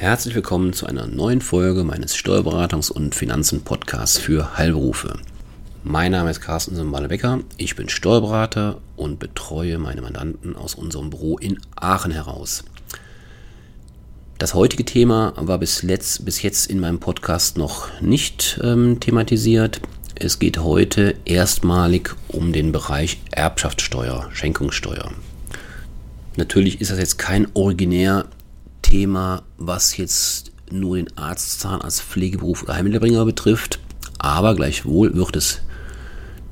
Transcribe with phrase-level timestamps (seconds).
[0.00, 5.18] Herzlich willkommen zu einer neuen Folge meines Steuerberatungs- und Finanzen-Podcasts für Heilberufe.
[5.82, 11.36] Mein Name ist Carsten Simbale-Becker, ich bin Steuerberater und betreue meine Mandanten aus unserem Büro
[11.36, 12.62] in Aachen heraus.
[14.38, 19.80] Das heutige Thema war bis, letzt, bis jetzt in meinem Podcast noch nicht ähm, thematisiert.
[20.14, 25.10] Es geht heute erstmalig um den Bereich Erbschaftssteuer, Schenkungssteuer.
[26.36, 28.26] Natürlich ist das jetzt kein originär
[28.88, 33.80] Thema, was jetzt nur den Arzt, Zahnarzt, Pflegeberuf oder Heilmittelbringer betrifft,
[34.18, 35.60] aber gleichwohl wird es,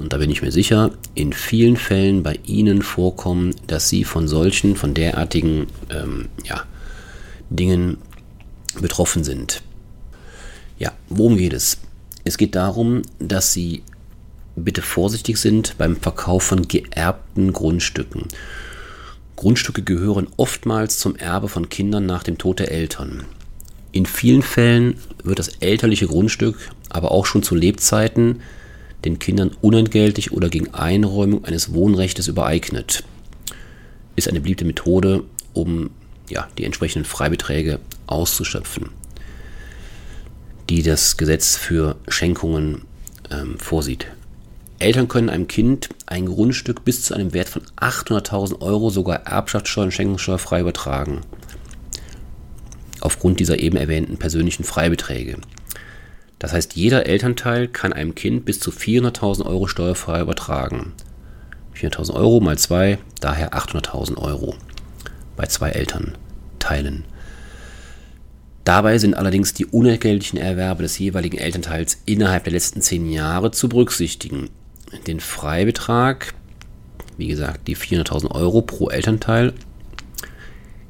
[0.00, 4.26] und da bin ich mir sicher, in vielen Fällen bei Ihnen vorkommen, dass Sie von
[4.26, 6.64] solchen, von derartigen ähm, ja,
[7.50, 7.98] Dingen
[8.80, 9.62] betroffen sind.
[10.78, 11.78] Ja, worum geht es?
[12.24, 13.84] Es geht darum, dass Sie
[14.56, 18.26] bitte vorsichtig sind beim Verkauf von geerbten Grundstücken.
[19.36, 23.24] Grundstücke gehören oftmals zum Erbe von Kindern nach dem Tod der Eltern.
[23.92, 28.40] In vielen Fällen wird das elterliche Grundstück aber auch schon zu Lebzeiten
[29.04, 33.04] den Kindern unentgeltlich oder gegen Einräumung eines Wohnrechtes übereignet.
[34.16, 35.90] Ist eine beliebte Methode, um
[36.30, 38.90] ja, die entsprechenden Freibeträge auszuschöpfen,
[40.70, 42.82] die das Gesetz für Schenkungen
[43.30, 44.06] ähm, vorsieht.
[44.78, 49.84] Eltern können einem Kind ein Grundstück bis zu einem Wert von 800.000 Euro sogar Erbschaftssteuer
[49.84, 51.20] und Schenkungssteuer frei übertragen.
[53.00, 55.36] Aufgrund dieser eben erwähnten persönlichen Freibeträge.
[56.38, 60.92] Das heißt, jeder Elternteil kann einem Kind bis zu 400.000 Euro steuerfrei übertragen.
[61.76, 64.54] 400.000 Euro mal zwei, daher 800.000 Euro
[65.36, 67.04] bei zwei Elternteilen.
[68.64, 73.68] Dabei sind allerdings die unentgeltlichen Erwerbe des jeweiligen Elternteils innerhalb der letzten zehn Jahre zu
[73.68, 74.48] berücksichtigen
[75.06, 76.34] den Freibetrag,
[77.16, 79.52] wie gesagt, die 400.000 Euro pro Elternteil,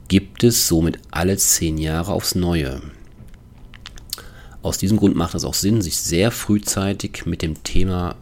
[0.09, 2.83] gibt es somit alle zehn Jahre aufs Neue.
[4.63, 8.17] Aus diesem Grund macht es auch Sinn, sich sehr frühzeitig mit dem Thema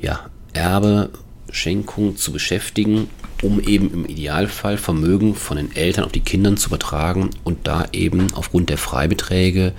[0.00, 1.10] ja, Erbe,
[1.50, 3.08] Schenkung zu beschäftigen,
[3.42, 7.86] um eben im Idealfall Vermögen von den Eltern auf die Kinder zu übertragen und da
[7.92, 9.72] eben aufgrund der Freibeträge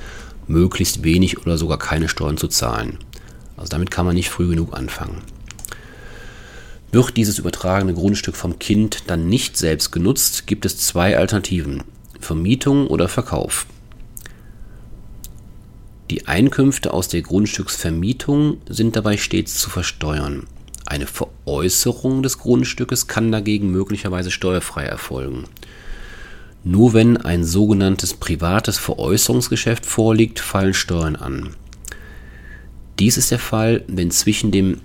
[0.47, 2.99] möglichst wenig oder sogar keine Steuern zu zahlen.
[3.57, 5.21] Also damit kann man nicht früh genug anfangen.
[6.91, 11.83] Wird dieses übertragene Grundstück vom Kind dann nicht selbst genutzt, gibt es zwei Alternativen.
[12.19, 13.65] Vermietung oder Verkauf.
[16.09, 20.45] Die Einkünfte aus der Grundstücksvermietung sind dabei stets zu versteuern.
[20.85, 25.45] Eine Veräußerung des Grundstückes kann dagegen möglicherweise steuerfrei erfolgen.
[26.63, 31.55] Nur wenn ein sogenanntes privates Veräußerungsgeschäft vorliegt, fallen Steuern an.
[32.99, 34.81] Dies ist der Fall, wenn zwischen dem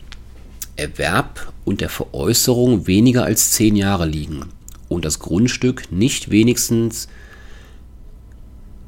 [0.76, 4.47] Erwerb und der Veräußerung weniger als zehn Jahre liegen
[4.88, 7.09] und das Grundstück nicht wenigstens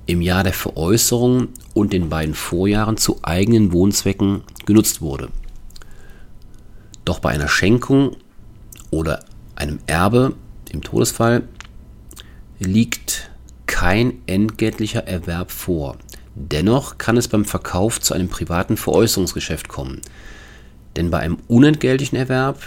[0.06, 5.28] im Jahr der Veräußerung und den beiden Vorjahren zu eigenen Wohnzwecken genutzt wurde.
[7.04, 8.16] Doch bei einer Schenkung
[8.90, 9.24] oder
[9.54, 10.34] einem Erbe
[10.70, 11.46] im Todesfall
[12.58, 13.30] liegt
[13.66, 15.96] kein entgeltlicher Erwerb vor.
[16.34, 20.00] Dennoch kann es beim Verkauf zu einem privaten Veräußerungsgeschäft kommen.
[20.96, 22.58] Denn bei einem unentgeltlichen Erwerb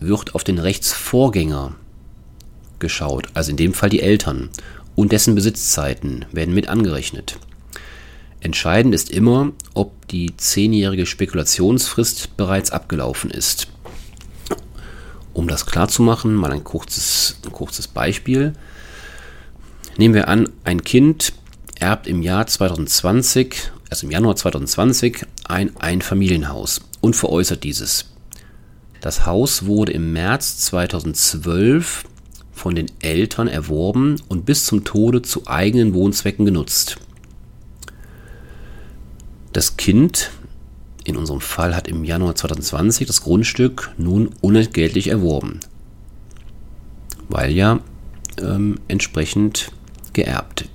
[0.00, 1.74] wird auf den Rechtsvorgänger
[2.78, 4.50] geschaut, also in dem Fall die Eltern,
[4.94, 7.38] und dessen Besitzzeiten werden mit angerechnet.
[8.40, 13.68] Entscheidend ist immer, ob die zehnjährige Spekulationsfrist bereits abgelaufen ist.
[15.32, 18.54] Um das klarzumachen, mal ein kurzes, ein kurzes Beispiel.
[19.96, 21.32] Nehmen wir an, ein Kind
[21.80, 28.06] erbt im Jahr 2020, also im Januar 2020, ein Einfamilienhaus und veräußert dieses.
[29.00, 32.04] Das Haus wurde im März 2012
[32.52, 36.96] von den Eltern erworben und bis zum Tode zu eigenen Wohnzwecken genutzt.
[39.52, 40.30] Das Kind,
[41.04, 45.60] in unserem Fall, hat im Januar 2020 das Grundstück nun unentgeltlich erworben,
[47.28, 47.80] weil ja
[48.40, 49.70] ähm, entsprechend
[50.12, 50.68] geerbt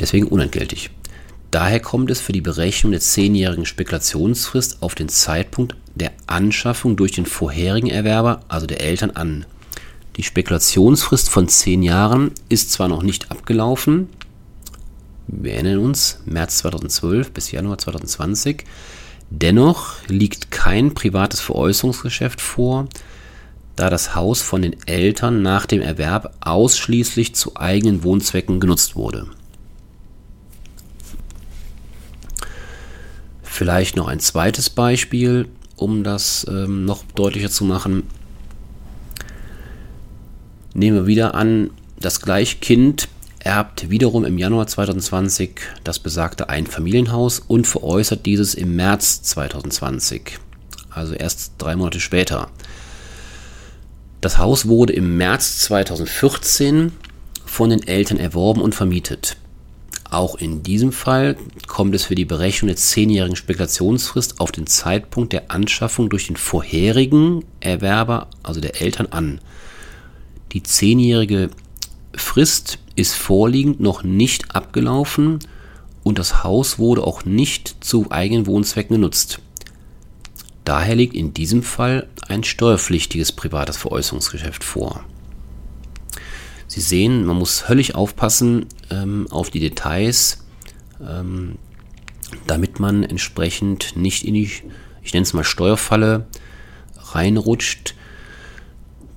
[0.00, 0.90] deswegen unentgeltlich.
[1.50, 7.12] Daher kommt es für die Berechnung der zehnjährigen Spekulationsfrist auf den Zeitpunkt der Anschaffung durch
[7.12, 9.44] den vorherigen Erwerber, also der Eltern, an.
[10.16, 14.08] Die Spekulationsfrist von zehn Jahren ist zwar noch nicht abgelaufen,
[15.28, 18.64] wir erinnern uns, März 2012 bis Januar 2020,
[19.30, 22.88] dennoch liegt kein privates Veräußerungsgeschäft vor,
[23.76, 29.26] da das Haus von den Eltern nach dem Erwerb ausschließlich zu eigenen Wohnzwecken genutzt wurde.
[33.52, 35.46] Vielleicht noch ein zweites Beispiel,
[35.76, 38.04] um das ähm, noch deutlicher zu machen.
[40.72, 41.68] Nehmen wir wieder an,
[42.00, 43.08] das gleiche Kind
[43.40, 50.38] erbt wiederum im Januar 2020 das besagte Einfamilienhaus und veräußert dieses im März 2020,
[50.88, 52.48] also erst drei Monate später.
[54.22, 56.92] Das Haus wurde im März 2014
[57.44, 59.36] von den Eltern erworben und vermietet.
[60.12, 65.32] Auch in diesem Fall kommt es für die Berechnung der zehnjährigen Spekulationsfrist auf den Zeitpunkt
[65.32, 69.40] der Anschaffung durch den vorherigen Erwerber, also der Eltern, an.
[70.52, 71.48] Die zehnjährige
[72.14, 75.38] Frist ist vorliegend noch nicht abgelaufen
[76.02, 79.40] und das Haus wurde auch nicht zu eigenen Wohnzwecken genutzt.
[80.66, 85.06] Daher liegt in diesem Fall ein steuerpflichtiges privates Veräußerungsgeschäft vor.
[86.72, 90.46] Sie sehen, man muss höllisch aufpassen ähm, auf die Details,
[91.06, 91.56] ähm,
[92.46, 94.50] damit man entsprechend nicht in die,
[95.02, 96.24] ich nenne es mal Steuerfalle,
[96.96, 97.94] reinrutscht,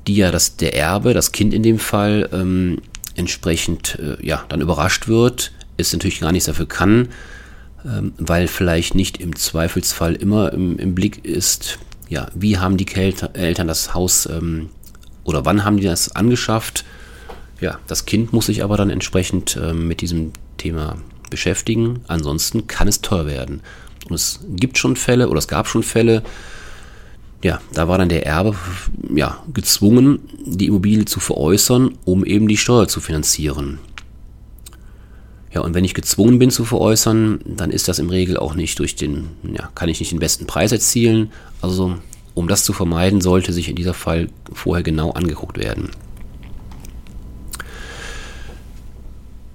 [0.06, 2.82] die ja das, der Erbe, das Kind in dem Fall, ähm,
[3.16, 7.08] entsprechend äh, ja, dann überrascht wird, es natürlich gar nichts dafür kann,
[7.86, 11.80] ähm, weil vielleicht nicht im Zweifelsfall immer im, im Blick ist,
[12.10, 14.72] ja, wie haben die Eltern das Haus ähm,
[15.24, 16.84] oder wann haben die das angeschafft.
[17.62, 20.98] Ja, das Kind muss sich aber dann entsprechend ähm, mit diesem Thema
[21.30, 22.02] beschäftigen.
[22.08, 23.62] Ansonsten kann es teuer werden.
[24.10, 26.24] Und es gibt schon Fälle oder es gab schon Fälle,
[27.44, 28.56] ja, da war dann der Erbe
[29.14, 33.80] ja, gezwungen, die Immobilie zu veräußern, um eben die Steuer zu finanzieren.
[35.54, 38.80] Ja, und wenn ich gezwungen bin zu veräußern, dann ist das im Regel auch nicht
[38.80, 41.32] durch den, ja, kann ich nicht den besten Preis erzielen.
[41.62, 41.96] Also,
[42.34, 45.92] um das zu vermeiden, sollte sich in dieser Fall vorher genau angeguckt werden.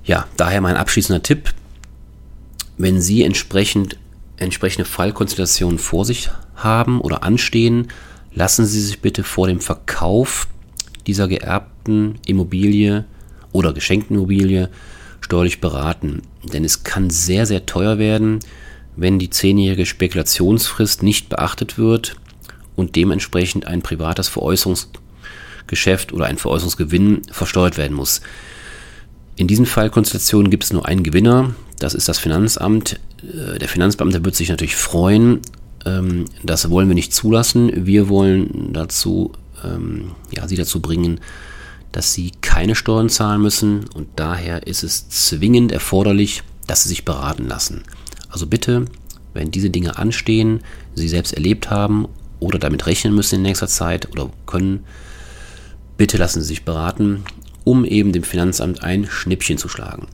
[0.04, 1.52] Ja, daher mein abschließender Tipp.
[2.78, 3.98] Wenn Sie entsprechend,
[4.36, 7.88] entsprechende Fallkonstellationen vor sich haben oder anstehen,
[8.32, 10.48] lassen Sie sich bitte vor dem Verkauf
[11.06, 13.04] dieser geerbten Immobilie
[13.52, 14.70] oder geschenkten Immobilie
[15.20, 16.22] steuerlich beraten.
[16.52, 18.40] Denn es kann sehr, sehr teuer werden,
[18.96, 22.16] wenn die zehnjährige Spekulationsfrist nicht beachtet wird
[22.76, 28.20] und dementsprechend ein privates Veräußerungsgeschäft oder ein Veräußerungsgewinn versteuert werden muss.
[29.40, 33.00] In diesen Fallkonstellationen gibt es nur einen Gewinner, das ist das Finanzamt.
[33.22, 35.40] Äh, der Finanzbeamte wird sich natürlich freuen.
[35.86, 37.86] Ähm, das wollen wir nicht zulassen.
[37.86, 39.32] Wir wollen dazu,
[39.64, 41.20] ähm, ja, sie dazu bringen,
[41.90, 47.06] dass sie keine Steuern zahlen müssen und daher ist es zwingend erforderlich, dass sie sich
[47.06, 47.84] beraten lassen.
[48.28, 48.84] Also bitte,
[49.32, 50.60] wenn diese Dinge anstehen,
[50.94, 52.08] sie selbst erlebt haben
[52.40, 54.84] oder damit rechnen müssen in nächster Zeit oder können,
[55.96, 57.24] bitte lassen Sie sich beraten,
[57.64, 60.06] um eben dem Finanzamt ein Schnippchen zu schlagen.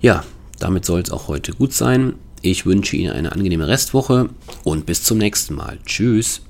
[0.00, 0.24] Ja,
[0.58, 2.14] damit soll es auch heute gut sein.
[2.42, 4.30] Ich wünsche Ihnen eine angenehme Restwoche
[4.64, 5.78] und bis zum nächsten Mal.
[5.84, 6.42] Tschüss.